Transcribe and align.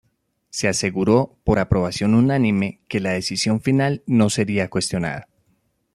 Se 0.49 0.67
aseguró 0.67 1.37
por 1.43 1.59
aprobación 1.59 2.15
unánime 2.15 2.81
que 2.87 2.99
la 2.99 3.11
decisión 3.11 3.61
final 3.61 4.01
no 4.07 4.31
sería 4.31 4.67
cuestionada. 4.67 5.27